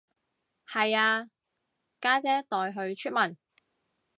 [0.67, 1.27] 係啊，
[1.99, 3.37] 家姐代佢出文